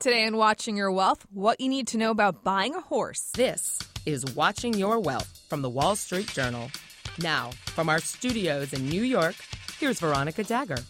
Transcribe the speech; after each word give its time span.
Today 0.00 0.26
in 0.26 0.36
Watching 0.36 0.76
Your 0.76 0.92
Wealth, 0.92 1.26
what 1.32 1.58
you 1.60 1.68
need 1.68 1.88
to 1.88 1.98
know 1.98 2.12
about 2.12 2.44
buying 2.44 2.72
a 2.72 2.80
horse. 2.80 3.32
This 3.34 3.80
is 4.06 4.24
Watching 4.36 4.74
Your 4.74 5.00
Wealth 5.00 5.40
from 5.48 5.60
the 5.60 5.68
Wall 5.68 5.96
Street 5.96 6.28
Journal. 6.28 6.70
Now, 7.18 7.50
from 7.74 7.88
our 7.88 7.98
studios 7.98 8.72
in 8.72 8.88
New 8.88 9.02
York, 9.02 9.34
here's 9.80 9.98
Veronica 9.98 10.44
Dagher. 10.44 10.84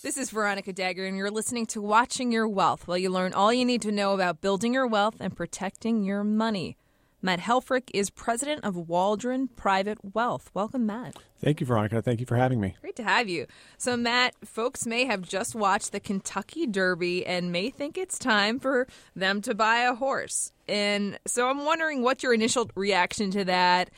This 0.00 0.16
is 0.16 0.30
Veronica 0.30 0.72
Dagher, 0.72 1.06
and 1.06 1.14
you're 1.14 1.30
listening 1.30 1.66
to 1.66 1.82
Watching 1.82 2.32
Your 2.32 2.48
Wealth, 2.48 2.88
while 2.88 2.96
you 2.96 3.10
learn 3.10 3.34
all 3.34 3.52
you 3.52 3.66
need 3.66 3.82
to 3.82 3.92
know 3.92 4.14
about 4.14 4.40
building 4.40 4.72
your 4.72 4.86
wealth 4.86 5.16
and 5.20 5.36
protecting 5.36 6.02
your 6.02 6.24
money. 6.24 6.78
Matt 7.24 7.40
Helfrich 7.40 7.88
is 7.94 8.10
president 8.10 8.62
of 8.64 8.76
Waldron 8.76 9.48
Private 9.48 9.96
Wealth. 10.14 10.50
Welcome, 10.52 10.84
Matt. 10.84 11.16
Thank 11.38 11.58
you, 11.58 11.66
Veronica. 11.66 12.02
Thank 12.02 12.20
you 12.20 12.26
for 12.26 12.36
having 12.36 12.60
me. 12.60 12.76
Great 12.82 12.96
to 12.96 13.02
have 13.02 13.30
you. 13.30 13.46
So, 13.78 13.96
Matt, 13.96 14.34
folks 14.44 14.84
may 14.84 15.06
have 15.06 15.22
just 15.22 15.54
watched 15.54 15.92
the 15.92 16.00
Kentucky 16.00 16.66
Derby 16.66 17.24
and 17.24 17.50
may 17.50 17.70
think 17.70 17.96
it's 17.96 18.18
time 18.18 18.60
for 18.60 18.86
them 19.16 19.40
to 19.40 19.54
buy 19.54 19.78
a 19.78 19.94
horse. 19.94 20.52
And 20.68 21.18
so 21.26 21.48
I'm 21.48 21.64
wondering 21.64 22.02
what 22.02 22.22
your 22.22 22.34
initial 22.34 22.70
reaction 22.74 23.30
to 23.30 23.44
that 23.46 23.88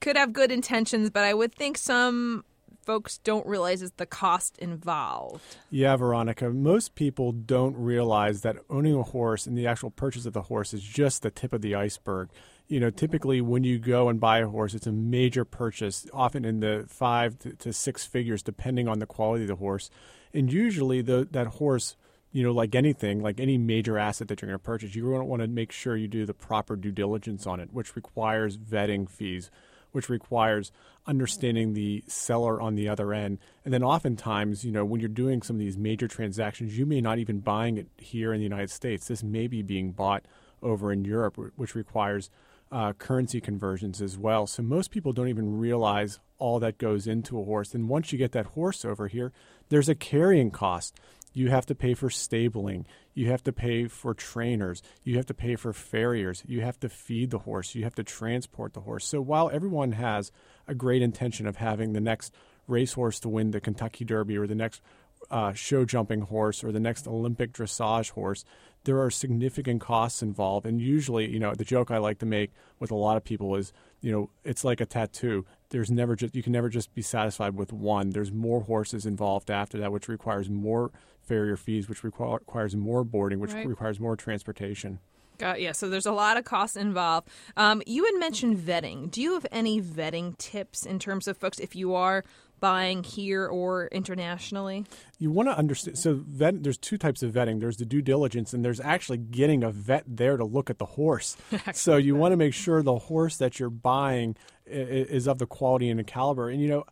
could 0.00 0.16
have 0.16 0.32
good 0.32 0.52
intentions, 0.52 1.10
but 1.10 1.24
I 1.24 1.34
would 1.34 1.52
think 1.52 1.76
some 1.76 2.44
folks 2.84 3.18
don't 3.18 3.46
realize 3.46 3.82
is 3.82 3.92
the 3.96 4.06
cost 4.06 4.58
involved. 4.58 5.56
Yeah, 5.70 5.96
Veronica. 5.96 6.50
Most 6.50 6.94
people 6.94 7.32
don't 7.32 7.76
realize 7.76 8.42
that 8.42 8.56
owning 8.70 8.94
a 8.94 9.02
horse 9.02 9.46
and 9.46 9.56
the 9.56 9.66
actual 9.66 9.90
purchase 9.90 10.26
of 10.26 10.32
the 10.32 10.42
horse 10.42 10.74
is 10.74 10.82
just 10.82 11.22
the 11.22 11.30
tip 11.30 11.52
of 11.52 11.62
the 11.62 11.74
iceberg 11.74 12.28
you 12.72 12.80
know, 12.80 12.88
typically 12.88 13.42
when 13.42 13.64
you 13.64 13.78
go 13.78 14.08
and 14.08 14.18
buy 14.18 14.38
a 14.38 14.48
horse, 14.48 14.72
it's 14.72 14.86
a 14.86 14.92
major 14.92 15.44
purchase, 15.44 16.06
often 16.10 16.46
in 16.46 16.60
the 16.60 16.86
five 16.88 17.36
to, 17.58 17.70
six 17.70 18.06
figures, 18.06 18.42
depending 18.42 18.88
on 18.88 18.98
the 18.98 19.04
quality 19.04 19.44
of 19.44 19.48
the 19.48 19.56
horse. 19.56 19.90
And 20.32 20.50
usually, 20.50 21.02
the, 21.02 21.28
that 21.32 21.48
horse, 21.48 21.98
you 22.32 22.42
know, 22.42 22.50
like 22.50 22.74
anything, 22.74 23.22
like 23.22 23.38
any 23.38 23.58
major 23.58 23.98
asset 23.98 24.28
that 24.28 24.40
you're 24.40 24.48
going 24.48 24.58
to 24.58 24.64
purchase, 24.64 24.92
to 24.92 25.22
want 25.22 25.42
to 25.42 25.48
make 25.48 25.70
sure 25.70 25.98
you 25.98 26.08
do 26.08 26.24
the 26.24 26.32
proper 26.32 26.74
due 26.74 26.92
diligence 26.92 27.46
on 27.46 27.60
it, 27.60 27.74
which 27.74 27.94
requires 27.94 28.56
vetting 28.56 29.06
fees, 29.06 29.50
which 29.90 30.08
requires 30.08 30.72
understanding 31.06 31.74
the 31.74 32.02
seller 32.06 32.58
on 32.58 32.74
the 32.74 32.88
other 32.88 33.12
end. 33.12 33.38
And 33.66 33.74
then 33.74 33.82
oftentimes, 33.82 34.64
you 34.64 34.72
know, 34.72 34.86
when 34.86 34.98
you're 34.98 35.10
doing 35.10 35.42
some 35.42 35.56
of 35.56 35.60
these 35.60 35.76
major 35.76 36.08
transactions, 36.08 36.78
you 36.78 36.86
may 36.86 37.02
not 37.02 37.18
even 37.18 37.40
buying 37.40 37.76
it 37.76 37.88
here 37.98 38.32
in 38.32 38.38
the 38.38 38.44
United 38.44 38.70
States. 38.70 39.08
This 39.08 39.22
may 39.22 39.46
be 39.46 39.60
being 39.60 39.92
bought 39.92 40.24
over 40.62 40.90
in 40.90 41.04
Europe, 41.04 41.36
which 41.56 41.74
requires 41.74 42.30
uh, 42.72 42.94
currency 42.94 43.40
conversions 43.40 44.00
as 44.00 44.16
well. 44.16 44.46
So 44.46 44.62
most 44.62 44.90
people 44.90 45.12
don't 45.12 45.28
even 45.28 45.58
realize 45.58 46.18
all 46.38 46.58
that 46.60 46.78
goes 46.78 47.06
into 47.06 47.38
a 47.38 47.44
horse. 47.44 47.74
And 47.74 47.88
once 47.88 48.12
you 48.12 48.18
get 48.18 48.32
that 48.32 48.46
horse 48.46 48.84
over 48.84 49.08
here, 49.08 49.32
there's 49.68 49.90
a 49.90 49.94
carrying 49.94 50.50
cost. 50.50 50.98
You 51.34 51.50
have 51.50 51.66
to 51.66 51.74
pay 51.74 51.94
for 51.94 52.10
stabling. 52.10 52.86
You 53.14 53.28
have 53.28 53.42
to 53.44 53.52
pay 53.52 53.86
for 53.86 54.14
trainers. 54.14 54.82
You 55.04 55.16
have 55.16 55.26
to 55.26 55.34
pay 55.34 55.56
for 55.56 55.72
farriers. 55.72 56.42
You 56.46 56.62
have 56.62 56.80
to 56.80 56.88
feed 56.88 57.30
the 57.30 57.40
horse. 57.40 57.74
You 57.74 57.84
have 57.84 57.94
to 57.96 58.04
transport 58.04 58.72
the 58.72 58.80
horse. 58.80 59.06
So 59.06 59.20
while 59.20 59.50
everyone 59.52 59.92
has 59.92 60.32
a 60.66 60.74
great 60.74 61.02
intention 61.02 61.46
of 61.46 61.56
having 61.56 61.92
the 61.92 62.00
next 62.00 62.32
racehorse 62.66 63.20
to 63.20 63.28
win 63.28 63.50
the 63.50 63.60
Kentucky 63.60 64.04
Derby 64.04 64.36
or 64.36 64.46
the 64.46 64.54
next 64.54 64.82
uh, 65.30 65.52
show 65.52 65.84
jumping 65.84 66.22
horse 66.22 66.62
or 66.62 66.72
the 66.72 66.80
next 66.80 67.06
Olympic 67.06 67.52
dressage 67.52 68.10
horse, 68.10 68.44
there 68.84 69.00
are 69.00 69.10
significant 69.10 69.80
costs 69.80 70.22
involved. 70.22 70.66
And 70.66 70.80
usually, 70.80 71.30
you 71.30 71.38
know, 71.38 71.54
the 71.54 71.64
joke 71.64 71.90
I 71.90 71.98
like 71.98 72.18
to 72.18 72.26
make 72.26 72.52
with 72.78 72.90
a 72.90 72.96
lot 72.96 73.16
of 73.16 73.24
people 73.24 73.54
is, 73.56 73.72
you 74.00 74.10
know, 74.10 74.30
it's 74.44 74.64
like 74.64 74.80
a 74.80 74.86
tattoo. 74.86 75.46
There's 75.70 75.90
never 75.90 76.16
just 76.16 76.34
you 76.34 76.42
can 76.42 76.52
never 76.52 76.68
just 76.68 76.94
be 76.94 77.02
satisfied 77.02 77.54
with 77.54 77.72
one. 77.72 78.10
There's 78.10 78.32
more 78.32 78.62
horses 78.62 79.06
involved 79.06 79.50
after 79.50 79.78
that, 79.78 79.92
which 79.92 80.08
requires 80.08 80.50
more 80.50 80.90
farrier 81.22 81.56
fees, 81.56 81.88
which 81.88 82.02
require, 82.02 82.34
requires 82.34 82.74
more 82.74 83.04
boarding, 83.04 83.38
which 83.38 83.52
right. 83.52 83.66
requires 83.66 84.00
more 84.00 84.16
transportation. 84.16 84.98
Got 85.38 85.60
yeah. 85.60 85.72
So 85.72 85.88
there's 85.88 86.06
a 86.06 86.12
lot 86.12 86.36
of 86.36 86.44
costs 86.44 86.76
involved. 86.76 87.28
Um, 87.56 87.82
you 87.86 88.04
had 88.04 88.14
mentioned 88.18 88.58
vetting. 88.58 89.10
Do 89.10 89.22
you 89.22 89.34
have 89.34 89.46
any 89.50 89.80
vetting 89.80 90.36
tips 90.38 90.84
in 90.84 90.98
terms 90.98 91.26
of 91.26 91.36
folks 91.36 91.58
if 91.58 91.74
you 91.74 91.94
are 91.94 92.24
buying 92.62 93.02
here 93.02 93.46
or 93.46 93.88
internationally? 93.88 94.86
You 95.18 95.30
want 95.30 95.50
to 95.50 95.58
understand. 95.58 95.98
So 95.98 96.22
vet, 96.26 96.62
there's 96.62 96.78
two 96.78 96.96
types 96.96 97.22
of 97.22 97.32
vetting. 97.32 97.60
There's 97.60 97.76
the 97.76 97.84
due 97.84 98.00
diligence, 98.00 98.54
and 98.54 98.64
there's 98.64 98.80
actually 98.80 99.18
getting 99.18 99.62
a 99.62 99.70
vet 99.70 100.04
there 100.06 100.38
to 100.38 100.44
look 100.44 100.70
at 100.70 100.78
the 100.78 100.86
horse. 100.86 101.36
so 101.74 101.96
you 101.96 102.14
want 102.14 102.32
to 102.32 102.36
make 102.36 102.54
sure 102.54 102.82
the 102.82 102.98
horse 102.98 103.36
that 103.36 103.58
you're 103.58 103.68
buying 103.68 104.36
is 104.64 105.26
of 105.26 105.38
the 105.38 105.46
quality 105.46 105.90
and 105.90 105.98
the 105.98 106.04
caliber. 106.04 106.48
And 106.48 106.62
you 106.62 106.68
know. 106.68 106.84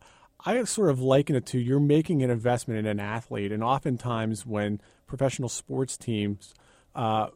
I 0.43 0.63
sort 0.63 0.89
of 0.89 0.99
liken 0.99 1.35
it 1.35 1.45
to 1.47 1.59
you're 1.59 1.79
making 1.79 2.23
an 2.23 2.31
investment 2.31 2.79
in 2.79 2.87
an 2.87 2.99
athlete, 2.99 3.51
and 3.51 3.63
oftentimes 3.63 4.43
when 4.43 4.81
professional 5.05 5.49
sports 5.49 5.97
teams 5.97 6.55
uh, 6.95 7.27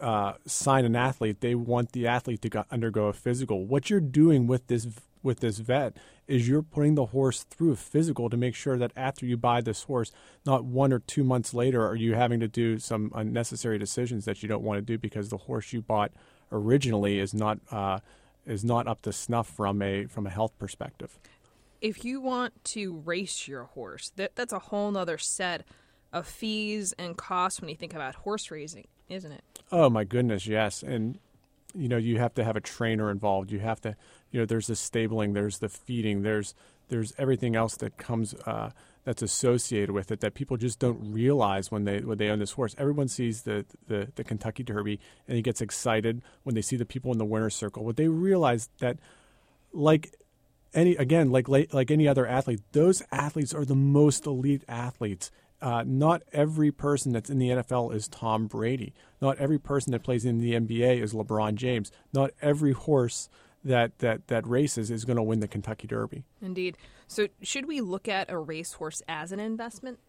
uh, 0.00 0.34
sign 0.46 0.84
an 0.84 0.96
athlete, 0.96 1.40
they 1.40 1.54
want 1.54 1.92
the 1.92 2.06
athlete 2.06 2.42
to 2.42 2.48
go, 2.48 2.64
undergo 2.70 3.06
a 3.06 3.12
physical. 3.12 3.64
What 3.64 3.90
you're 3.90 4.00
doing 4.00 4.46
with 4.46 4.66
this 4.66 4.86
with 5.22 5.40
this 5.40 5.58
vet 5.58 5.96
is 6.28 6.46
you're 6.46 6.62
putting 6.62 6.94
the 6.94 7.06
horse 7.06 7.44
through 7.44 7.72
a 7.72 7.76
physical 7.76 8.28
to 8.30 8.36
make 8.36 8.54
sure 8.54 8.76
that 8.76 8.92
after 8.94 9.26
you 9.26 9.36
buy 9.36 9.60
this 9.60 9.84
horse, 9.84 10.12
not 10.44 10.64
one 10.64 10.92
or 10.92 10.98
two 10.98 11.24
months 11.24 11.54
later 11.54 11.86
are 11.86 11.96
you 11.96 12.14
having 12.14 12.40
to 12.40 12.48
do 12.48 12.78
some 12.78 13.10
unnecessary 13.14 13.78
decisions 13.78 14.26
that 14.26 14.42
you 14.42 14.48
don't 14.48 14.62
want 14.62 14.78
to 14.78 14.82
do 14.82 14.98
because 14.98 15.30
the 15.30 15.36
horse 15.36 15.72
you 15.72 15.80
bought 15.80 16.12
originally 16.52 17.18
is 17.18 17.34
not 17.34 17.58
uh, 17.70 17.98
is 18.46 18.64
not 18.64 18.86
up 18.86 19.02
to 19.02 19.12
snuff 19.12 19.48
from 19.48 19.82
a 19.82 20.04
from 20.06 20.26
a 20.26 20.30
health 20.30 20.56
perspective. 20.58 21.18
If 21.80 22.04
you 22.04 22.20
want 22.20 22.64
to 22.66 22.94
race 23.04 23.48
your 23.48 23.64
horse, 23.64 24.12
that 24.16 24.36
that's 24.36 24.52
a 24.52 24.58
whole 24.58 24.96
other 24.96 25.18
set 25.18 25.66
of 26.12 26.26
fees 26.26 26.94
and 26.98 27.16
costs 27.16 27.60
when 27.60 27.68
you 27.68 27.76
think 27.76 27.94
about 27.94 28.14
horse 28.14 28.50
racing, 28.50 28.86
isn't 29.08 29.32
it? 29.32 29.42
Oh 29.72 29.90
my 29.90 30.04
goodness, 30.04 30.46
yes. 30.46 30.82
And 30.82 31.18
you 31.74 31.88
know 31.88 31.96
you 31.96 32.18
have 32.18 32.34
to 32.34 32.44
have 32.44 32.54
a 32.54 32.60
trainer 32.60 33.10
involved 33.10 33.50
you 33.50 33.58
have 33.58 33.80
to 33.80 33.96
you 34.30 34.38
know 34.38 34.46
there's 34.46 34.68
the 34.68 34.76
stabling 34.76 35.32
there's 35.32 35.58
the 35.58 35.68
feeding 35.68 36.22
there's 36.22 36.54
there's 36.88 37.12
everything 37.18 37.56
else 37.56 37.76
that 37.76 37.96
comes 37.96 38.34
uh, 38.46 38.70
that's 39.04 39.22
associated 39.22 39.90
with 39.90 40.10
it 40.10 40.20
that 40.20 40.34
people 40.34 40.56
just 40.56 40.78
don't 40.78 41.12
realize 41.12 41.70
when 41.70 41.84
they 41.84 41.98
when 42.00 42.18
they 42.18 42.28
own 42.28 42.38
this 42.38 42.52
horse. 42.52 42.74
Everyone 42.78 43.08
sees 43.08 43.42
the, 43.42 43.64
the, 43.86 44.08
the 44.14 44.24
Kentucky 44.24 44.62
Derby 44.62 44.98
and 45.28 45.36
he 45.36 45.42
gets 45.42 45.60
excited 45.60 46.22
when 46.42 46.54
they 46.54 46.62
see 46.62 46.76
the 46.76 46.86
people 46.86 47.12
in 47.12 47.18
the 47.18 47.24
winner's 47.24 47.54
circle. 47.54 47.84
But 47.84 47.96
they 47.96 48.08
realize 48.08 48.68
that, 48.78 48.98
like 49.72 50.14
any 50.72 50.96
again, 50.96 51.30
like 51.30 51.48
like 51.48 51.90
any 51.90 52.08
other 52.08 52.26
athlete, 52.26 52.60
those 52.72 53.02
athletes 53.12 53.52
are 53.52 53.64
the 53.64 53.74
most 53.74 54.26
elite 54.26 54.64
athletes 54.68 55.30
uh, 55.64 55.82
not 55.86 56.22
every 56.30 56.70
person 56.70 57.12
that's 57.12 57.30
in 57.30 57.38
the 57.38 57.48
NFL 57.48 57.94
is 57.94 58.06
Tom 58.06 58.46
Brady. 58.46 58.92
Not 59.22 59.38
every 59.38 59.58
person 59.58 59.92
that 59.92 60.02
plays 60.02 60.26
in 60.26 60.38
the 60.38 60.52
NBA 60.52 61.00
is 61.00 61.14
LeBron 61.14 61.54
James. 61.54 61.90
Not 62.12 62.32
every 62.42 62.72
horse 62.72 63.30
that 63.64 63.98
that 64.00 64.26
that 64.28 64.46
races 64.46 64.90
is 64.90 65.06
going 65.06 65.16
to 65.16 65.22
win 65.22 65.40
the 65.40 65.48
Kentucky 65.48 65.86
Derby. 65.86 66.24
Indeed. 66.42 66.76
So, 67.06 67.28
should 67.40 67.64
we 67.64 67.80
look 67.80 68.08
at 68.08 68.30
a 68.30 68.36
racehorse 68.36 69.00
as 69.08 69.32
an 69.32 69.40
investment? 69.40 70.00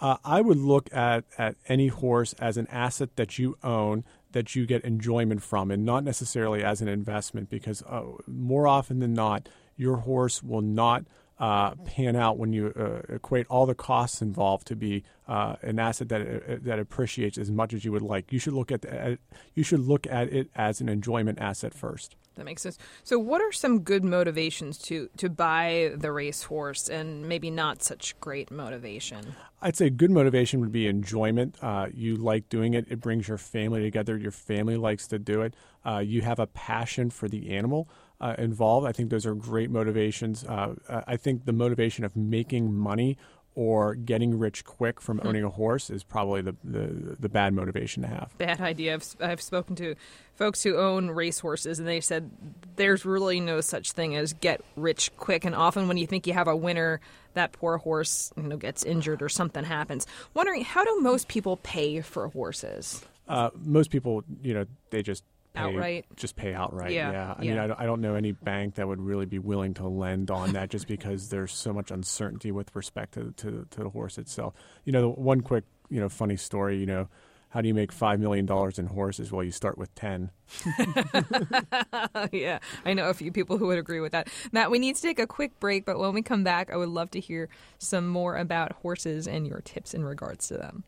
Uh, 0.00 0.16
I 0.24 0.40
would 0.40 0.56
look 0.56 0.88
at, 0.92 1.24
at 1.36 1.56
any 1.68 1.88
horse 1.88 2.32
as 2.38 2.56
an 2.56 2.66
asset 2.68 3.16
that 3.16 3.38
you 3.38 3.58
own 3.62 4.04
that 4.32 4.56
you 4.56 4.64
get 4.64 4.82
enjoyment 4.84 5.42
from, 5.42 5.70
and 5.70 5.84
not 5.84 6.02
necessarily 6.02 6.64
as 6.64 6.80
an 6.80 6.88
investment, 6.88 7.50
because 7.50 7.82
uh, 7.82 8.04
more 8.26 8.66
often 8.66 9.00
than 9.00 9.12
not, 9.12 9.50
your 9.76 9.98
horse 9.98 10.42
will 10.42 10.62
not 10.62 11.04
uh, 11.38 11.74
pan 11.84 12.16
out 12.16 12.38
when 12.38 12.52
you 12.52 12.72
uh, 12.76 13.14
equate 13.14 13.46
all 13.48 13.66
the 13.66 13.74
costs 13.74 14.22
involved 14.22 14.66
to 14.68 14.76
be 14.76 15.02
uh, 15.26 15.56
an 15.62 15.78
asset 15.78 16.08
that 16.08 16.20
uh, 16.20 16.56
that 16.62 16.78
appreciates 16.78 17.38
as 17.38 17.50
much 17.50 17.72
as 17.72 17.84
you 17.84 17.92
would 17.92 18.02
like. 18.02 18.32
You 18.32 18.38
should 18.38 18.52
look 18.52 18.70
at 18.70 18.82
the, 18.82 19.18
you 19.54 19.64
should 19.64 19.80
look 19.80 20.06
at 20.06 20.32
it 20.32 20.50
as 20.54 20.80
an 20.80 20.88
enjoyment 20.88 21.38
asset 21.40 21.74
first. 21.74 22.16
That 22.36 22.44
makes 22.44 22.62
sense. 22.62 22.78
So, 23.04 23.18
what 23.18 23.40
are 23.40 23.52
some 23.52 23.80
good 23.80 24.04
motivations 24.04 24.78
to 24.78 25.08
to 25.16 25.28
buy 25.28 25.92
the 25.96 26.10
racehorse, 26.10 26.88
and 26.88 27.28
maybe 27.28 27.50
not 27.50 27.82
such 27.82 28.18
great 28.20 28.50
motivation? 28.50 29.34
I'd 29.62 29.76
say 29.76 29.88
good 29.88 30.10
motivation 30.10 30.60
would 30.60 30.72
be 30.72 30.86
enjoyment. 30.86 31.56
Uh, 31.62 31.86
you 31.92 32.16
like 32.16 32.48
doing 32.48 32.74
it; 32.74 32.86
it 32.88 33.00
brings 33.00 33.28
your 33.28 33.38
family 33.38 33.82
together. 33.82 34.16
Your 34.16 34.32
family 34.32 34.76
likes 34.76 35.06
to 35.08 35.18
do 35.18 35.42
it. 35.42 35.54
Uh, 35.84 35.98
you 35.98 36.22
have 36.22 36.38
a 36.38 36.46
passion 36.48 37.10
for 37.10 37.28
the 37.28 37.50
animal 37.50 37.88
uh, 38.20 38.34
involved. 38.38 38.86
I 38.86 38.92
think 38.92 39.10
those 39.10 39.26
are 39.26 39.34
great 39.34 39.70
motivations. 39.70 40.44
Uh, 40.44 40.74
I 40.88 41.16
think 41.16 41.44
the 41.44 41.52
motivation 41.52 42.04
of 42.04 42.16
making 42.16 42.74
money 42.74 43.16
or 43.56 43.94
getting 43.94 44.38
rich 44.38 44.64
quick 44.64 45.00
from 45.00 45.18
hmm. 45.18 45.28
owning 45.28 45.44
a 45.44 45.50
horse 45.50 45.90
is 45.90 46.02
probably 46.02 46.42
the, 46.42 46.56
the, 46.64 47.16
the 47.20 47.28
bad 47.28 47.54
motivation 47.54 48.02
to 48.02 48.08
have. 48.08 48.32
Bad 48.38 48.60
idea. 48.60 48.94
I've, 48.94 49.16
I've 49.20 49.40
spoken 49.40 49.76
to 49.76 49.94
folks 50.34 50.62
who 50.62 50.76
own 50.76 51.10
racehorses, 51.10 51.78
and 51.78 51.86
they 51.86 52.00
said 52.00 52.30
there's 52.76 53.04
really 53.04 53.40
no 53.40 53.60
such 53.60 53.92
thing 53.92 54.16
as 54.16 54.32
get 54.32 54.60
rich 54.76 55.16
quick. 55.16 55.44
And 55.44 55.54
often, 55.54 55.86
when 55.86 55.96
you 55.96 56.06
think 56.06 56.26
you 56.26 56.32
have 56.32 56.48
a 56.48 56.56
winner, 56.56 57.00
that 57.34 57.52
poor 57.52 57.78
horse 57.78 58.32
you 58.36 58.44
know 58.44 58.56
gets 58.56 58.84
injured 58.84 59.22
or 59.22 59.28
something 59.28 59.64
happens. 59.64 60.06
Wondering 60.34 60.64
how 60.64 60.84
do 60.84 61.00
most 61.00 61.28
people 61.28 61.56
pay 61.58 62.00
for 62.00 62.28
horses? 62.28 63.04
Uh, 63.28 63.50
most 63.56 63.90
people, 63.90 64.22
you 64.42 64.52
know, 64.52 64.66
they 64.90 65.02
just 65.02 65.24
pay, 65.54 65.60
outright. 65.60 66.06
Just 66.16 66.36
pay 66.36 66.54
outright. 66.54 66.92
Yeah. 66.92 67.12
yeah. 67.12 67.34
I 67.38 67.42
yeah. 67.42 67.50
mean, 67.50 67.58
I 67.58 67.66
don't, 67.66 67.80
I 67.80 67.86
don't 67.86 68.00
know 68.00 68.14
any 68.14 68.32
bank 68.32 68.74
that 68.76 68.86
would 68.86 69.00
really 69.00 69.26
be 69.26 69.38
willing 69.38 69.74
to 69.74 69.88
lend 69.88 70.30
on 70.30 70.52
that 70.52 70.70
just 70.70 70.86
because 70.86 71.28
there's 71.30 71.52
so 71.52 71.72
much 71.72 71.90
uncertainty 71.90 72.52
with 72.52 72.74
respect 72.74 73.14
to, 73.14 73.32
to, 73.38 73.66
to 73.70 73.82
the 73.82 73.90
horse 73.90 74.18
itself. 74.18 74.54
You 74.84 74.92
know, 74.92 75.00
the 75.00 75.08
one 75.08 75.40
quick, 75.40 75.64
you 75.88 76.00
know, 76.00 76.08
funny 76.08 76.36
story, 76.36 76.78
you 76.78 76.86
know, 76.86 77.08
how 77.54 77.60
do 77.60 77.68
you 77.68 77.74
make 77.74 77.94
$5 77.94 78.18
million 78.18 78.48
in 78.78 78.86
horses? 78.86 79.30
Well, 79.30 79.44
you 79.44 79.52
start 79.52 79.78
with 79.78 79.94
10. 79.94 80.32
yeah, 82.32 82.58
I 82.84 82.94
know 82.94 83.08
a 83.08 83.14
few 83.14 83.30
people 83.30 83.58
who 83.58 83.68
would 83.68 83.78
agree 83.78 84.00
with 84.00 84.10
that. 84.10 84.26
Matt, 84.50 84.72
we 84.72 84.80
need 84.80 84.96
to 84.96 85.02
take 85.02 85.20
a 85.20 85.26
quick 85.28 85.60
break, 85.60 85.84
but 85.84 85.96
when 85.96 86.12
we 86.14 86.20
come 86.20 86.42
back, 86.42 86.72
I 86.72 86.76
would 86.76 86.88
love 86.88 87.12
to 87.12 87.20
hear 87.20 87.48
some 87.78 88.08
more 88.08 88.36
about 88.36 88.72
horses 88.72 89.28
and 89.28 89.46
your 89.46 89.60
tips 89.60 89.94
in 89.94 90.04
regards 90.04 90.48
to 90.48 90.54
them. 90.54 90.82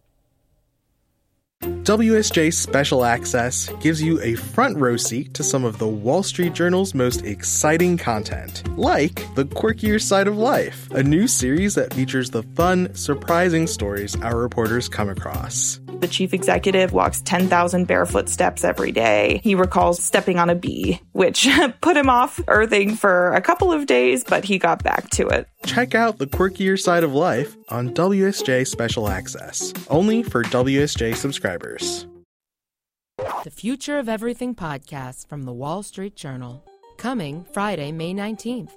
WSJ 1.87 2.53
Special 2.53 3.05
Access 3.05 3.69
gives 3.79 4.03
you 4.03 4.21
a 4.21 4.35
front 4.35 4.77
row 4.77 4.97
seat 4.97 5.33
to 5.35 5.45
some 5.45 5.65
of 5.65 5.79
the 5.79 5.87
Wall 5.87 6.25
Street 6.25 6.53
Journal's 6.53 6.95
most 6.95 7.25
exciting 7.25 7.97
content, 7.97 8.65
like 8.77 9.25
The 9.37 9.45
Quirkier 9.45 10.03
Side 10.03 10.27
of 10.27 10.37
Life, 10.37 10.91
a 10.91 11.05
new 11.05 11.29
series 11.29 11.77
that 11.77 11.95
features 11.95 12.29
the 12.29 12.43
fun, 12.43 12.93
surprising 12.97 13.69
stories 13.69 14.17
our 14.17 14.37
reporters 14.37 14.89
come 14.89 15.09
across. 15.09 15.79
The 16.01 16.09
chief 16.09 16.35
executive 16.35 16.93
walks 16.93 17.23
10,000 17.23 17.87
barefoot 17.87 18.29
steps 18.29 18.65
every 18.65 18.93
day. 18.93 19.41
He 19.43 19.55
recalls 19.55 20.03
stepping 20.03 20.39
on 20.39 20.51
a 20.51 20.55
bee, 20.55 21.01
which 21.13 21.49
put 21.81 21.97
him 21.97 22.11
off 22.11 22.41
earthing 22.49 22.97
for 22.97 23.33
a 23.33 23.41
couple 23.41 23.73
of 23.73 23.87
days, 23.87 24.23
but 24.23 24.45
he 24.45 24.59
got 24.59 24.83
back 24.83 25.09
to 25.11 25.27
it. 25.29 25.49
Check 25.65 25.95
out 25.95 26.19
The 26.19 26.27
Quirkier 26.27 26.79
Side 26.79 27.03
of 27.03 27.15
Life 27.15 27.57
on 27.71 27.95
WSJ 27.95 28.67
Special 28.67 29.09
Access, 29.09 29.73
only 29.89 30.23
for 30.23 30.43
WSJ 30.45 31.17
subscribers. 31.17 31.76
The 31.79 33.51
Future 33.51 33.99
of 33.99 34.09
Everything 34.09 34.55
podcast 34.55 35.29
from 35.29 35.43
the 35.43 35.53
Wall 35.53 35.83
Street 35.83 36.17
Journal. 36.17 36.65
Coming 36.97 37.45
Friday, 37.53 37.93
May 37.93 38.15
19th. 38.15 38.73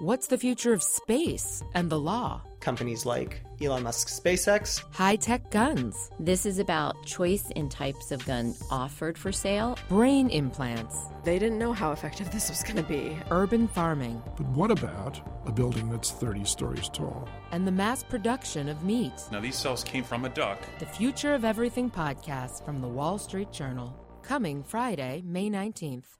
What's 0.00 0.26
the 0.26 0.38
future 0.38 0.72
of 0.72 0.82
space 0.82 1.62
and 1.74 1.90
the 1.90 1.98
law? 1.98 2.42
Companies 2.64 3.04
like 3.04 3.42
Elon 3.60 3.82
Musk's 3.82 4.18
SpaceX. 4.18 4.82
High 4.90 5.16
tech 5.16 5.50
guns. 5.50 6.10
This 6.18 6.46
is 6.46 6.58
about 6.58 6.96
choice 7.04 7.50
in 7.50 7.68
types 7.68 8.10
of 8.10 8.24
gun 8.24 8.54
offered 8.70 9.18
for 9.18 9.32
sale. 9.32 9.78
Brain 9.90 10.30
implants. 10.30 10.96
They 11.24 11.38
didn't 11.38 11.58
know 11.58 11.74
how 11.74 11.92
effective 11.92 12.32
this 12.32 12.48
was 12.48 12.62
going 12.62 12.76
to 12.76 12.82
be. 12.82 13.18
Urban 13.30 13.68
farming. 13.68 14.22
But 14.38 14.46
what 14.48 14.70
about 14.70 15.20
a 15.44 15.52
building 15.52 15.90
that's 15.90 16.10
30 16.10 16.46
stories 16.46 16.88
tall? 16.88 17.28
And 17.52 17.66
the 17.66 17.72
mass 17.72 18.02
production 18.02 18.70
of 18.70 18.82
meat. 18.82 19.12
Now, 19.30 19.40
these 19.40 19.56
cells 19.56 19.84
came 19.84 20.02
from 20.02 20.24
a 20.24 20.30
duck. 20.30 20.58
The 20.78 20.86
Future 20.86 21.34
of 21.34 21.44
Everything 21.44 21.90
podcast 21.90 22.64
from 22.64 22.80
the 22.80 22.88
Wall 22.88 23.18
Street 23.18 23.52
Journal. 23.52 23.94
Coming 24.22 24.62
Friday, 24.62 25.22
May 25.26 25.50
19th. 25.50 26.16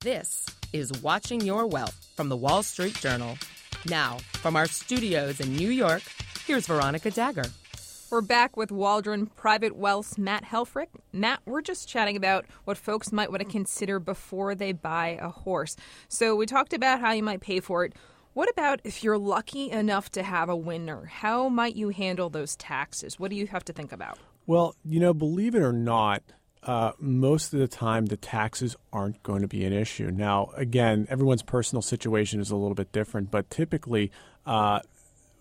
This 0.00 0.46
is 0.72 0.92
Watching 1.02 1.40
Your 1.40 1.66
Wealth 1.66 2.06
from 2.14 2.28
the 2.28 2.36
Wall 2.36 2.62
Street 2.62 2.94
Journal. 2.94 3.36
Now, 3.88 4.18
from 4.34 4.54
our 4.54 4.66
studios 4.66 5.40
in 5.40 5.56
New 5.56 5.70
York, 5.70 6.02
here's 6.46 6.68
Veronica 6.68 7.10
Dagher. 7.10 7.50
We're 8.12 8.20
back 8.20 8.56
with 8.56 8.70
Waldron 8.70 9.26
Private 9.26 9.74
Wealth's 9.74 10.16
Matt 10.16 10.44
Helfrich. 10.44 10.86
Matt, 11.12 11.40
we're 11.46 11.62
just 11.62 11.88
chatting 11.88 12.16
about 12.16 12.44
what 12.64 12.76
folks 12.76 13.10
might 13.10 13.30
want 13.30 13.40
to 13.42 13.48
consider 13.48 13.98
before 13.98 14.54
they 14.54 14.70
buy 14.70 15.18
a 15.20 15.30
horse. 15.30 15.76
So 16.08 16.36
we 16.36 16.46
talked 16.46 16.72
about 16.72 17.00
how 17.00 17.10
you 17.10 17.24
might 17.24 17.40
pay 17.40 17.58
for 17.58 17.84
it. 17.84 17.94
What 18.34 18.48
about 18.50 18.80
if 18.84 19.02
you're 19.02 19.18
lucky 19.18 19.70
enough 19.70 20.10
to 20.12 20.22
have 20.22 20.48
a 20.48 20.56
winner? 20.56 21.06
How 21.06 21.48
might 21.48 21.74
you 21.74 21.88
handle 21.88 22.30
those 22.30 22.54
taxes? 22.56 23.18
What 23.18 23.30
do 23.30 23.36
you 23.36 23.48
have 23.48 23.64
to 23.64 23.72
think 23.72 23.90
about? 23.90 24.18
Well, 24.46 24.76
you 24.84 25.00
know, 25.00 25.12
believe 25.12 25.54
it 25.56 25.62
or 25.62 25.72
not, 25.72 26.22
uh, 26.64 26.92
most 26.98 27.52
of 27.52 27.60
the 27.60 27.68
time 27.68 28.06
the 28.06 28.16
taxes 28.16 28.76
aren't 28.92 29.22
going 29.22 29.42
to 29.42 29.48
be 29.48 29.64
an 29.64 29.72
issue. 29.72 30.10
Now, 30.10 30.50
again, 30.56 31.06
everyone's 31.10 31.42
personal 31.42 31.82
situation 31.82 32.40
is 32.40 32.50
a 32.50 32.56
little 32.56 32.74
bit 32.74 32.92
different, 32.92 33.30
but 33.30 33.50
typically, 33.50 34.12
uh, 34.46 34.80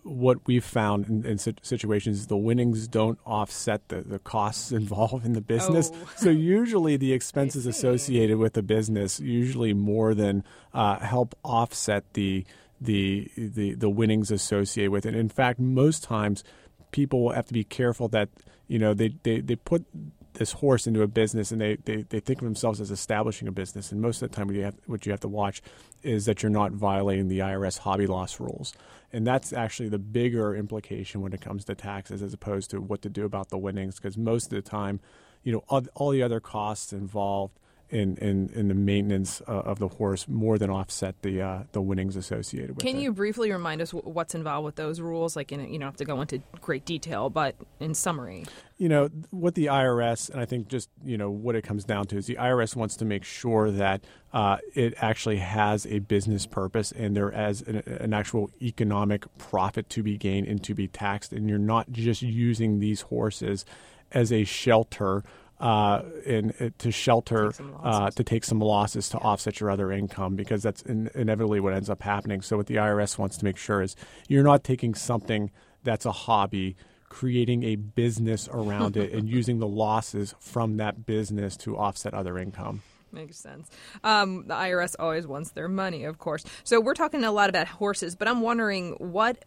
what 0.03 0.39
we've 0.47 0.65
found 0.65 1.07
in, 1.07 1.25
in 1.25 1.37
situations 1.37 2.21
is 2.21 2.27
the 2.27 2.37
winnings 2.37 2.87
don't 2.87 3.19
offset 3.23 3.87
the, 3.89 4.01
the 4.01 4.17
costs 4.19 4.71
involved 4.71 5.25
in 5.25 5.33
the 5.33 5.41
business. 5.41 5.91
Oh. 5.93 6.09
so 6.15 6.29
usually 6.29 6.97
the 6.97 7.13
expenses 7.13 7.65
associated 7.65 8.37
with 8.37 8.53
the 8.53 8.63
business 8.63 9.19
usually 9.19 9.73
more 9.73 10.15
than 10.15 10.43
uh, 10.73 10.99
help 10.99 11.35
offset 11.43 12.13
the, 12.13 12.45
the 12.79 13.29
the 13.37 13.75
the 13.75 13.89
winnings 13.89 14.31
associated 14.31 14.91
with 14.91 15.05
it. 15.05 15.13
In 15.13 15.29
fact, 15.29 15.59
most 15.59 16.03
times 16.03 16.43
people 16.89 17.23
will 17.23 17.33
have 17.33 17.45
to 17.45 17.53
be 17.53 17.63
careful 17.63 18.07
that 18.07 18.29
you 18.67 18.79
know 18.79 18.95
they, 18.95 19.13
they, 19.21 19.39
they 19.39 19.55
put 19.55 19.85
this 20.33 20.53
horse 20.53 20.87
into 20.87 21.01
a 21.01 21.07
business 21.07 21.51
and 21.51 21.59
they, 21.59 21.75
they, 21.85 22.03
they 22.03 22.19
think 22.19 22.39
of 22.39 22.45
themselves 22.45 22.79
as 22.79 22.91
establishing 22.91 23.47
a 23.47 23.51
business. 23.51 23.91
And 23.91 24.01
most 24.01 24.21
of 24.21 24.29
the 24.29 24.35
time, 24.35 24.47
what 24.47 24.55
you, 24.55 24.63
have, 24.63 24.75
what 24.85 25.05
you 25.05 25.11
have 25.11 25.19
to 25.21 25.27
watch 25.27 25.61
is 26.03 26.25
that 26.25 26.41
you're 26.41 26.49
not 26.49 26.71
violating 26.71 27.27
the 27.27 27.39
IRS 27.39 27.79
hobby 27.79 28.07
loss 28.07 28.39
rules. 28.39 28.73
And 29.13 29.27
that's 29.27 29.51
actually 29.51 29.89
the 29.89 29.99
bigger 29.99 30.55
implication 30.55 31.21
when 31.21 31.33
it 31.33 31.41
comes 31.41 31.65
to 31.65 31.75
taxes 31.75 32.21
as 32.21 32.33
opposed 32.33 32.69
to 32.71 32.81
what 32.81 33.01
to 33.01 33.09
do 33.09 33.25
about 33.25 33.49
the 33.49 33.57
winnings. 33.57 33.95
Because 33.95 34.17
most 34.17 34.45
of 34.45 34.63
the 34.63 34.69
time, 34.69 34.99
you 35.43 35.51
know, 35.51 35.63
all, 35.67 35.83
all 35.95 36.11
the 36.11 36.23
other 36.23 36.39
costs 36.39 36.93
involved 36.93 37.59
in, 37.91 38.15
in, 38.17 38.49
in 38.55 38.67
the 38.69 38.73
maintenance 38.73 39.41
uh, 39.47 39.51
of 39.51 39.79
the 39.79 39.87
horse 39.87 40.27
more 40.27 40.57
than 40.57 40.69
offset 40.69 41.15
the 41.21 41.41
uh, 41.41 41.63
the 41.73 41.81
winnings 41.81 42.15
associated 42.15 42.69
with 42.69 42.79
Can 42.79 42.89
it. 42.89 42.91
Can 42.93 43.01
you 43.01 43.11
briefly 43.11 43.51
remind 43.51 43.81
us 43.81 43.91
what's 43.91 44.33
involved 44.33 44.65
with 44.65 44.75
those 44.75 45.01
rules? 45.01 45.35
Like, 45.35 45.51
in, 45.51 45.61
you 45.71 45.77
don't 45.77 45.87
have 45.87 45.97
to 45.97 46.05
go 46.05 46.21
into 46.21 46.41
great 46.61 46.85
detail, 46.85 47.29
but 47.29 47.55
in 47.79 47.93
summary. 47.93 48.45
You 48.77 48.89
know, 48.89 49.09
what 49.29 49.55
the 49.55 49.67
IRS, 49.67 50.29
and 50.29 50.39
I 50.39 50.45
think 50.45 50.67
just, 50.67 50.89
you 51.03 51.17
know, 51.17 51.29
what 51.29 51.55
it 51.55 51.63
comes 51.63 51.83
down 51.83 52.07
to 52.07 52.17
is 52.17 52.25
the 52.25 52.35
IRS 52.35 52.75
wants 52.75 52.95
to 52.97 53.05
make 53.05 53.23
sure 53.23 53.69
that 53.69 54.03
uh, 54.33 54.57
it 54.73 54.95
actually 54.97 55.37
has 55.37 55.85
a 55.85 55.99
business 55.99 56.47
purpose 56.47 56.91
and 56.91 57.15
there 57.15 57.29
is 57.29 57.61
an, 57.61 57.83
an 57.85 58.13
actual 58.13 58.49
economic 58.61 59.25
profit 59.37 59.89
to 59.89 60.01
be 60.01 60.17
gained 60.17 60.47
and 60.47 60.63
to 60.63 60.73
be 60.73 60.87
taxed. 60.87 61.31
And 61.31 61.47
you're 61.47 61.59
not 61.59 61.91
just 61.91 62.21
using 62.21 62.79
these 62.79 63.01
horses 63.01 63.65
as 64.11 64.31
a 64.31 64.43
shelter 64.43 65.23
uh, 65.61 66.01
in, 66.25 66.53
uh, 66.59 66.69
to 66.79 66.91
shelter, 66.91 67.53
uh, 67.83 68.09
to 68.09 68.23
take 68.23 68.43
some 68.43 68.59
losses 68.59 69.09
to 69.09 69.17
offset 69.19 69.59
your 69.59 69.69
other 69.69 69.91
income 69.91 70.35
because 70.35 70.63
that's 70.63 70.81
in, 70.81 71.09
inevitably 71.13 71.59
what 71.59 71.73
ends 71.73 71.89
up 71.89 72.01
happening. 72.01 72.41
So, 72.41 72.57
what 72.57 72.65
the 72.65 72.75
IRS 72.75 73.17
wants 73.17 73.37
to 73.37 73.45
make 73.45 73.57
sure 73.57 73.81
is 73.81 73.95
you're 74.27 74.43
not 74.43 74.63
taking 74.63 74.95
something 74.95 75.51
that's 75.83 76.05
a 76.05 76.11
hobby, 76.11 76.75
creating 77.09 77.63
a 77.63 77.75
business 77.75 78.49
around 78.51 78.97
it, 78.97 79.13
and 79.13 79.29
using 79.29 79.59
the 79.59 79.67
losses 79.67 80.33
from 80.39 80.77
that 80.77 81.05
business 81.05 81.55
to 81.57 81.77
offset 81.77 82.15
other 82.15 82.39
income. 82.39 82.81
Makes 83.11 83.37
sense. 83.37 83.69
Um, 84.03 84.47
the 84.47 84.55
IRS 84.55 84.95
always 84.97 85.27
wants 85.27 85.51
their 85.51 85.67
money, 85.67 86.05
of 86.05 86.17
course. 86.17 86.43
So 86.63 86.79
we're 86.79 86.93
talking 86.93 87.23
a 87.23 87.31
lot 87.31 87.49
about 87.49 87.67
horses, 87.67 88.15
but 88.15 88.27
I'm 88.27 88.41
wondering 88.41 88.93
what 88.93 89.43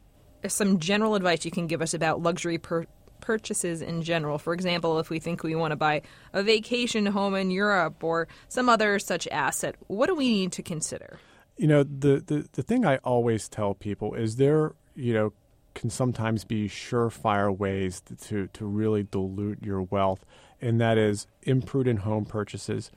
some 0.46 0.78
general 0.78 1.14
advice 1.14 1.44
you 1.44 1.50
can 1.50 1.66
give 1.66 1.82
us 1.82 1.94
about 1.94 2.20
luxury 2.20 2.58
per- 2.58 2.86
purchases 3.24 3.80
in 3.80 4.02
general. 4.02 4.38
For 4.38 4.52
example, 4.52 4.98
if 4.98 5.08
we 5.08 5.18
think 5.18 5.42
we 5.42 5.54
want 5.54 5.72
to 5.72 5.76
buy 5.76 6.02
a 6.32 6.42
vacation 6.42 7.06
home 7.06 7.34
in 7.34 7.50
Europe 7.50 8.04
or 8.04 8.28
some 8.48 8.68
other 8.68 8.98
such 8.98 9.26
asset, 9.28 9.76
what 9.86 10.06
do 10.06 10.14
we 10.14 10.28
need 10.28 10.52
to 10.52 10.62
consider? 10.62 11.18
You 11.56 11.68
know, 11.68 11.82
the, 11.84 12.22
the, 12.24 12.48
the 12.52 12.62
thing 12.62 12.84
I 12.84 12.98
always 12.98 13.48
tell 13.48 13.74
people 13.74 14.14
is 14.14 14.36
there, 14.36 14.74
you 14.94 15.14
know, 15.14 15.32
can 15.74 15.90
sometimes 15.90 16.44
be 16.44 16.68
surefire 16.68 17.56
ways 17.56 18.02
to, 18.26 18.46
to, 18.48 18.64
really 18.64 19.02
dilute 19.02 19.62
your 19.62 19.82
wealth, 19.82 20.24
and 20.60 20.80
that 20.80 20.98
is 20.98 21.26
imprudent 21.42 22.00
home 22.00 22.24
purchases, 22.24 22.92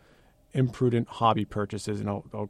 imprudent 0.53 1.07
hobby 1.07 1.43
purchases, 1.43 1.99
and 1.99 2.07
I'll, 2.07 2.25
I'll 2.33 2.49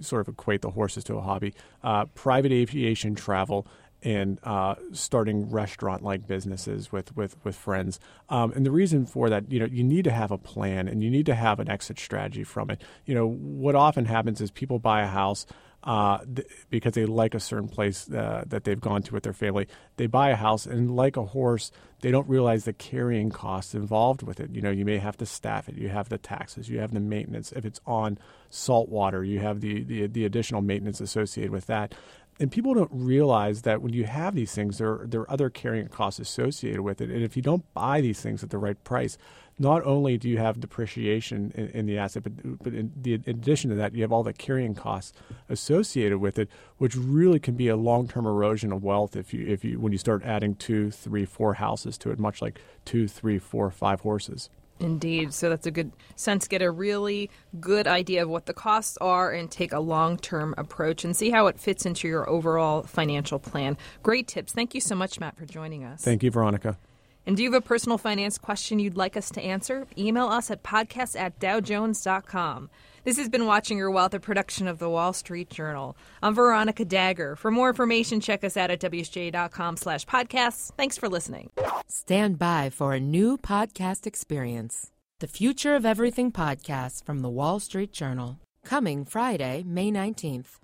sort 0.00 0.20
of 0.20 0.34
equate 0.34 0.62
the 0.62 0.70
horses 0.70 1.04
to 1.04 1.16
a 1.16 1.22
hobby, 1.22 1.54
uh, 1.82 2.04
private 2.06 2.52
aviation 2.52 3.14
travel, 3.14 3.66
and 4.02 4.38
uh, 4.42 4.74
starting 4.92 5.50
restaurant-like 5.50 6.26
businesses 6.26 6.92
with 6.92 7.16
with 7.16 7.36
with 7.44 7.56
friends. 7.56 7.98
Um, 8.28 8.52
and 8.52 8.64
the 8.64 8.70
reason 8.70 9.06
for 9.06 9.28
that, 9.30 9.50
you 9.50 9.58
know, 9.58 9.66
you 9.66 9.82
need 9.82 10.04
to 10.04 10.12
have 10.12 10.30
a 10.30 10.38
plan 10.38 10.88
and 10.88 11.02
you 11.02 11.10
need 11.10 11.26
to 11.26 11.34
have 11.34 11.60
an 11.60 11.68
exit 11.68 11.98
strategy 11.98 12.44
from 12.44 12.70
it. 12.70 12.82
You 13.04 13.14
know, 13.14 13.26
what 13.26 13.74
often 13.74 14.04
happens 14.04 14.40
is 14.40 14.50
people 14.50 14.78
buy 14.78 15.02
a 15.02 15.06
house. 15.08 15.46
Uh, 15.84 16.18
th- 16.34 16.48
because 16.68 16.94
they 16.94 17.06
like 17.06 17.32
a 17.32 17.38
certain 17.38 17.68
place 17.68 18.10
uh, 18.10 18.42
that 18.48 18.64
they've 18.64 18.80
gone 18.80 19.02
to 19.02 19.14
with 19.14 19.22
their 19.22 19.32
family. 19.32 19.68
They 19.98 20.08
buy 20.08 20.30
a 20.30 20.34
house, 20.34 20.66
and 20.66 20.96
like 20.96 21.16
a 21.16 21.24
horse, 21.24 21.70
they 22.00 22.10
don't 22.10 22.28
realize 22.28 22.64
the 22.64 22.72
carrying 22.72 23.30
costs 23.30 23.72
involved 23.72 24.24
with 24.24 24.40
it. 24.40 24.50
You 24.50 24.62
know, 24.62 24.70
you 24.70 24.84
may 24.84 24.98
have 24.98 25.16
to 25.18 25.26
staff 25.26 25.68
it. 25.68 25.76
You 25.76 25.88
have 25.90 26.08
the 26.08 26.18
taxes. 26.18 26.68
You 26.68 26.80
have 26.80 26.92
the 26.92 26.98
maintenance. 26.98 27.52
If 27.52 27.64
it's 27.64 27.80
on 27.86 28.18
salt 28.50 28.88
water, 28.88 29.22
you 29.22 29.38
have 29.38 29.60
the, 29.60 29.84
the, 29.84 30.08
the 30.08 30.24
additional 30.24 30.60
maintenance 30.60 31.00
associated 31.00 31.52
with 31.52 31.66
that 31.66 31.94
and 32.38 32.50
people 32.50 32.74
don't 32.74 32.90
realize 32.92 33.62
that 33.62 33.80
when 33.80 33.92
you 33.92 34.04
have 34.04 34.34
these 34.34 34.52
things, 34.52 34.78
there 34.78 35.00
there 35.04 35.22
are 35.22 35.30
other 35.30 35.48
carrying 35.48 35.88
costs 35.88 36.20
associated 36.20 36.82
with 36.82 37.00
it. 37.00 37.10
And 37.10 37.22
if 37.22 37.36
you 37.36 37.42
don't 37.42 37.72
buy 37.72 38.00
these 38.00 38.20
things 38.20 38.42
at 38.42 38.50
the 38.50 38.58
right 38.58 38.82
price, 38.84 39.16
not 39.58 39.84
only 39.86 40.18
do 40.18 40.28
you 40.28 40.36
have 40.36 40.60
depreciation 40.60 41.50
in, 41.54 41.68
in 41.68 41.86
the 41.86 41.96
asset, 41.96 42.24
but 42.24 42.62
but 42.62 42.74
in, 42.74 42.92
the, 43.00 43.14
in 43.14 43.22
addition 43.26 43.70
to 43.70 43.76
that, 43.76 43.94
you 43.94 44.02
have 44.02 44.12
all 44.12 44.22
the 44.22 44.34
carrying 44.34 44.74
costs 44.74 45.14
associated 45.48 46.18
with 46.18 46.38
it, 46.38 46.50
which 46.76 46.94
really 46.94 47.38
can 47.38 47.54
be 47.54 47.68
a 47.68 47.76
long 47.76 48.06
term 48.06 48.26
erosion 48.26 48.70
of 48.70 48.82
wealth 48.82 49.16
if 49.16 49.32
you 49.32 49.46
if 49.46 49.64
you 49.64 49.80
when 49.80 49.92
you 49.92 49.98
start 49.98 50.22
adding 50.24 50.54
two, 50.54 50.90
three, 50.90 51.24
four 51.24 51.54
houses 51.54 51.96
to 51.98 52.10
it, 52.10 52.18
much 52.18 52.42
like 52.42 52.60
two, 52.84 53.08
three, 53.08 53.38
four, 53.38 53.70
five 53.70 54.00
horses. 54.00 54.50
Indeed. 54.78 55.32
So 55.32 55.48
that's 55.48 55.66
a 55.66 55.70
good 55.70 55.92
sense. 56.16 56.46
Get 56.48 56.62
a 56.62 56.70
really 56.70 57.30
good 57.60 57.86
idea 57.86 58.22
of 58.22 58.28
what 58.28 58.46
the 58.46 58.52
costs 58.52 58.98
are 59.00 59.32
and 59.32 59.50
take 59.50 59.72
a 59.72 59.80
long 59.80 60.18
term 60.18 60.54
approach 60.58 61.04
and 61.04 61.16
see 61.16 61.30
how 61.30 61.46
it 61.46 61.58
fits 61.58 61.86
into 61.86 62.08
your 62.08 62.28
overall 62.28 62.82
financial 62.82 63.38
plan. 63.38 63.76
Great 64.02 64.28
tips. 64.28 64.52
Thank 64.52 64.74
you 64.74 64.80
so 64.80 64.94
much, 64.94 65.18
Matt, 65.18 65.36
for 65.36 65.46
joining 65.46 65.84
us. 65.84 66.02
Thank 66.02 66.22
you, 66.22 66.30
Veronica. 66.30 66.78
And 67.26 67.36
do 67.36 67.42
you 67.42 67.52
have 67.52 67.62
a 67.62 67.66
personal 67.66 67.98
finance 67.98 68.38
question 68.38 68.78
you'd 68.78 68.96
like 68.96 69.16
us 69.16 69.30
to 69.30 69.42
answer? 69.42 69.86
Email 69.98 70.28
us 70.28 70.50
at 70.50 70.62
podcast 70.62 71.18
at 71.18 71.38
dowjones.com. 71.40 72.70
This 73.02 73.18
has 73.18 73.28
been 73.28 73.46
Watching 73.46 73.78
Your 73.78 73.90
Wealth, 73.90 74.14
a 74.14 74.20
production 74.20 74.66
of 74.66 74.78
the 74.78 74.90
Wall 74.90 75.12
Street 75.12 75.50
Journal. 75.50 75.96
I'm 76.22 76.34
Veronica 76.34 76.84
Dagher. 76.84 77.36
For 77.36 77.50
more 77.50 77.68
information, 77.68 78.20
check 78.20 78.42
us 78.42 78.56
out 78.56 78.70
at 78.70 78.80
wsj.com 78.80 79.76
slash 79.76 80.06
podcasts. 80.06 80.72
Thanks 80.76 80.96
for 80.98 81.08
listening. 81.08 81.50
Stand 81.88 82.38
by 82.38 82.70
for 82.70 82.94
a 82.94 83.00
new 83.00 83.38
podcast 83.38 84.06
experience. 84.06 84.90
The 85.20 85.28
Future 85.28 85.74
of 85.74 85.86
Everything 85.86 86.32
podcast 86.32 87.04
from 87.04 87.20
the 87.20 87.30
Wall 87.30 87.60
Street 87.60 87.92
Journal. 87.92 88.40
Coming 88.64 89.04
Friday, 89.04 89.62
May 89.64 89.90
19th. 89.92 90.58